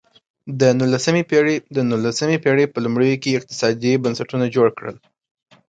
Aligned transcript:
د 1.73 1.83
نولسمې 1.89 2.37
پېړۍ 2.43 2.65
په 2.69 2.77
لومړیو 2.85 3.21
کې 3.23 3.37
اقتصادي 3.39 3.93
بنسټونه 4.03 4.45
جوړ 4.55 4.67
کړل. 4.77 4.97